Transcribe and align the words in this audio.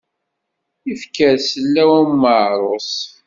Ifker 0.91 1.35
sellaw 1.49 1.91
am 2.01 2.21
uɛarus. 2.31 2.93